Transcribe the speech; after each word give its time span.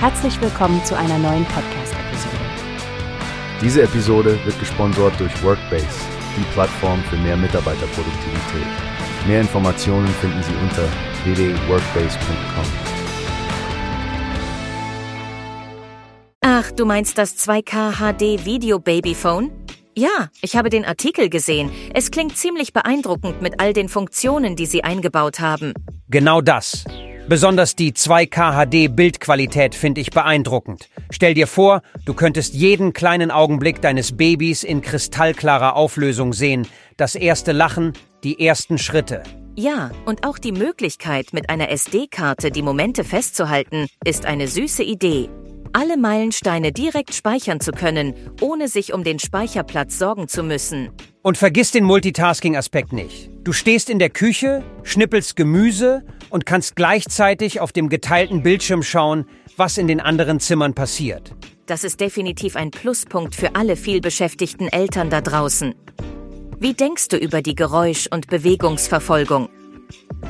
Herzlich 0.00 0.40
willkommen 0.40 0.84
zu 0.84 0.96
einer 0.96 1.18
neuen 1.18 1.44
Podcast-Episode. 1.46 2.36
Diese 3.60 3.82
Episode 3.82 4.38
wird 4.44 4.56
gesponsert 4.60 5.18
durch 5.18 5.42
Workbase, 5.42 5.88
die 6.36 6.44
Plattform 6.52 7.02
für 7.10 7.16
mehr 7.16 7.36
Mitarbeiterproduktivität. 7.36 9.26
Mehr 9.26 9.40
Informationen 9.40 10.06
finden 10.06 10.40
Sie 10.44 10.54
unter 10.62 10.88
www.workbase.com. 11.24 12.64
Ach, 16.42 16.70
du 16.70 16.84
meinst 16.86 17.18
das 17.18 17.36
2K 17.36 17.94
HD 17.94 18.44
Video 18.44 18.78
Babyphone? 18.78 19.50
Ja, 19.96 20.28
ich 20.42 20.56
habe 20.56 20.70
den 20.70 20.84
Artikel 20.84 21.28
gesehen. 21.28 21.72
Es 21.92 22.12
klingt 22.12 22.36
ziemlich 22.36 22.72
beeindruckend 22.72 23.42
mit 23.42 23.58
all 23.58 23.72
den 23.72 23.88
Funktionen, 23.88 24.54
die 24.54 24.66
sie 24.66 24.84
eingebaut 24.84 25.40
haben. 25.40 25.74
Genau 26.08 26.40
das. 26.40 26.84
Besonders 27.28 27.76
die 27.76 27.92
2K 27.92 28.54
HD 28.54 28.96
Bildqualität 28.96 29.74
finde 29.74 30.00
ich 30.00 30.10
beeindruckend. 30.10 30.88
Stell 31.10 31.34
dir 31.34 31.46
vor, 31.46 31.82
du 32.06 32.14
könntest 32.14 32.54
jeden 32.54 32.94
kleinen 32.94 33.30
Augenblick 33.30 33.82
deines 33.82 34.16
Babys 34.16 34.64
in 34.64 34.80
kristallklarer 34.80 35.76
Auflösung 35.76 36.32
sehen, 36.32 36.66
das 36.96 37.14
erste 37.14 37.52
Lachen, 37.52 37.92
die 38.24 38.40
ersten 38.46 38.78
Schritte. 38.78 39.24
Ja, 39.56 39.90
und 40.06 40.26
auch 40.26 40.38
die 40.38 40.52
Möglichkeit, 40.52 41.34
mit 41.34 41.50
einer 41.50 41.68
SD-Karte 41.68 42.50
die 42.50 42.62
Momente 42.62 43.04
festzuhalten, 43.04 43.88
ist 44.06 44.24
eine 44.24 44.48
süße 44.48 44.82
Idee. 44.82 45.28
Alle 45.80 45.96
Meilensteine 45.96 46.72
direkt 46.72 47.14
speichern 47.14 47.60
zu 47.60 47.70
können, 47.70 48.12
ohne 48.40 48.66
sich 48.66 48.92
um 48.92 49.04
den 49.04 49.20
Speicherplatz 49.20 49.96
sorgen 49.96 50.26
zu 50.26 50.42
müssen. 50.42 50.90
Und 51.22 51.38
vergiss 51.38 51.70
den 51.70 51.84
Multitasking-Aspekt 51.84 52.92
nicht. 52.92 53.30
Du 53.44 53.52
stehst 53.52 53.88
in 53.88 54.00
der 54.00 54.10
Küche, 54.10 54.64
schnippelst 54.82 55.36
Gemüse 55.36 56.04
und 56.30 56.46
kannst 56.46 56.74
gleichzeitig 56.74 57.60
auf 57.60 57.70
dem 57.70 57.88
geteilten 57.88 58.42
Bildschirm 58.42 58.82
schauen, 58.82 59.24
was 59.56 59.78
in 59.78 59.86
den 59.86 60.00
anderen 60.00 60.40
Zimmern 60.40 60.74
passiert. 60.74 61.36
Das 61.66 61.84
ist 61.84 62.00
definitiv 62.00 62.56
ein 62.56 62.72
Pluspunkt 62.72 63.36
für 63.36 63.54
alle 63.54 63.76
vielbeschäftigten 63.76 64.66
Eltern 64.66 65.10
da 65.10 65.20
draußen. 65.20 65.76
Wie 66.58 66.74
denkst 66.74 67.06
du 67.06 67.16
über 67.16 67.40
die 67.40 67.54
Geräusch- 67.54 68.08
und 68.10 68.26
Bewegungsverfolgung? 68.26 69.48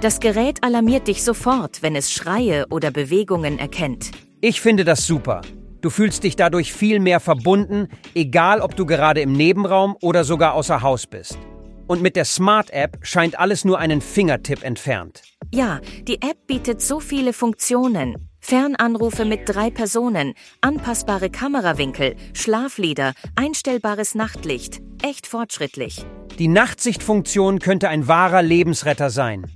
Das 0.00 0.20
Gerät 0.20 0.64
alarmiert 0.64 1.06
dich 1.06 1.22
sofort, 1.22 1.82
wenn 1.82 1.96
es 1.96 2.10
Schreie 2.10 2.64
oder 2.70 2.90
Bewegungen 2.90 3.58
erkennt. 3.58 4.10
Ich 4.46 4.60
finde 4.60 4.84
das 4.84 5.06
super. 5.06 5.40
Du 5.80 5.88
fühlst 5.88 6.22
dich 6.22 6.36
dadurch 6.36 6.74
viel 6.74 7.00
mehr 7.00 7.18
verbunden, 7.18 7.88
egal 8.14 8.60
ob 8.60 8.76
du 8.76 8.84
gerade 8.84 9.22
im 9.22 9.32
Nebenraum 9.32 9.96
oder 10.02 10.22
sogar 10.22 10.52
außer 10.52 10.82
Haus 10.82 11.06
bist. 11.06 11.38
Und 11.86 12.02
mit 12.02 12.14
der 12.14 12.26
Smart 12.26 12.70
App 12.70 12.98
scheint 13.00 13.38
alles 13.38 13.64
nur 13.64 13.78
einen 13.78 14.02
Fingertipp 14.02 14.62
entfernt. 14.62 15.22
Ja, 15.50 15.80
die 16.02 16.16
App 16.16 16.46
bietet 16.46 16.82
so 16.82 17.00
viele 17.00 17.32
Funktionen. 17.32 18.28
Fernanrufe 18.38 19.24
mit 19.24 19.48
drei 19.48 19.70
Personen, 19.70 20.34
anpassbare 20.60 21.30
Kamerawinkel, 21.30 22.14
Schlaflieder, 22.34 23.14
einstellbares 23.36 24.14
Nachtlicht. 24.14 24.82
Echt 25.00 25.26
fortschrittlich. 25.26 26.04
Die 26.38 26.48
Nachtsichtfunktion 26.48 27.60
könnte 27.60 27.88
ein 27.88 28.08
wahrer 28.08 28.42
Lebensretter 28.42 29.08
sein. 29.08 29.46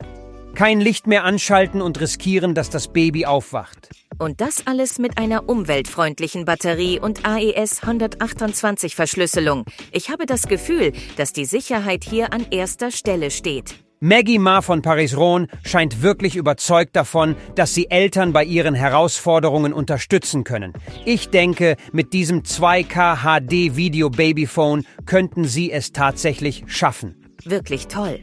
Kein 0.55 0.81
Licht 0.81 1.07
mehr 1.07 1.25
anschalten 1.25 1.83
und 1.83 2.01
riskieren, 2.01 2.55
dass 2.55 2.71
das 2.71 2.89
Baby 2.89 3.27
aufwacht. 3.27 3.91
Und 4.19 4.41
das 4.41 4.67
alles 4.67 4.99
mit 4.99 5.17
einer 5.17 5.49
umweltfreundlichen 5.49 6.45
Batterie 6.45 6.99
und 6.99 7.25
AES 7.25 7.83
128 7.83 8.97
Verschlüsselung. 8.97 9.65
Ich 9.93 10.11
habe 10.11 10.27
das 10.27 10.49
Gefühl, 10.49 10.93
dass 11.17 11.33
die 11.33 11.45
Sicherheit 11.45 12.03
hier 12.03 12.33
an 12.33 12.47
erster 12.51 12.91
Stelle 12.91 13.31
steht. 13.31 13.77
Maggie 14.01 14.39
Ma 14.39 14.61
von 14.61 14.81
Paris-Rhône 14.81 15.49
scheint 15.65 16.03
wirklich 16.03 16.37
überzeugt 16.37 16.95
davon, 16.95 17.35
dass 17.57 17.75
sie 17.75 17.91
Eltern 17.91 18.33
bei 18.33 18.45
ihren 18.45 18.75
Herausforderungen 18.75 19.73
unterstützen 19.73 20.45
können. 20.45 20.73
Ich 21.05 21.31
denke, 21.31 21.77
mit 21.93 22.13
diesem 22.13 22.43
2K 22.43 23.23
HD 23.23 23.77
Video 23.77 24.09
Babyphone 24.09 24.85
könnten 25.05 25.45
sie 25.45 25.73
es 25.73 25.93
tatsächlich 25.93 26.65
schaffen. 26.69 27.17
Wirklich 27.45 27.89
toll. 27.89 28.21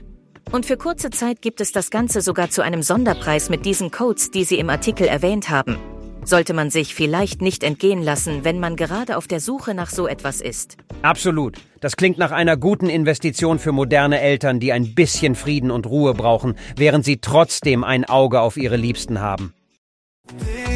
Und 0.52 0.66
für 0.66 0.78
kurze 0.78 1.10
Zeit 1.10 1.42
gibt 1.42 1.60
es 1.62 1.72
das 1.72 1.90
Ganze 1.90 2.22
sogar 2.22 2.50
zu 2.50 2.62
einem 2.62 2.84
Sonderpreis 2.84 3.50
mit 3.50 3.66
diesen 3.66 3.92
Codes, 3.92 4.32
die 4.32 4.44
Sie 4.44 4.58
im 4.58 4.70
Artikel 4.70 5.08
erwähnt 5.08 5.50
haben. 5.50 5.78
Sollte 6.24 6.54
man 6.54 6.72
sich 6.72 6.96
vielleicht 6.96 7.42
nicht 7.42 7.64
entgehen 7.64 8.02
lassen, 8.02 8.44
wenn 8.44 8.60
man 8.60 8.76
gerade 8.76 9.18
auf 9.18 9.28
der 9.28 9.40
Suche 9.40 9.76
nach 9.76 9.92
so 9.92 10.08
etwas 10.08 10.42
ist. 10.42 10.78
Absolut. 11.04 11.58
Das 11.82 11.98
klingt 11.98 12.18
nach 12.18 12.32
einer 12.32 12.58
guten 12.58 12.90
Investition 12.90 13.60
für 13.60 13.72
moderne 13.72 14.20
Eltern, 14.20 14.60
die 14.60 14.74
ein 14.74 14.96
bisschen 14.96 15.36
Frieden 15.36 15.70
und 15.70 15.86
Ruhe 15.86 16.16
brauchen, 16.16 16.56
während 16.78 17.06
sie 17.06 17.18
trotzdem 17.18 17.84
ein 17.84 18.06
Auge 18.06 18.42
auf 18.42 18.58
ihre 18.58 18.78
Liebsten 18.78 19.20
haben. 19.20 19.54